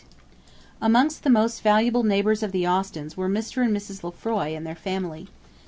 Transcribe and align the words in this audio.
Amongst 0.81 1.21
the 1.21 1.29
most 1.29 1.61
valuable 1.61 2.01
neighbours 2.01 2.41
of 2.41 2.51
the 2.51 2.65
Austens 2.67 3.15
were 3.15 3.29
Mr. 3.29 3.63
and 3.63 3.77
Mrs. 3.77 4.01
Lefroy 4.03 4.55
and 4.55 4.65
their 4.65 4.73
family. 4.73 5.27